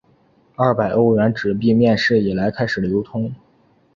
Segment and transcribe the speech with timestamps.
[0.55, 3.31] 二百欧元纸币面世以来开始流通。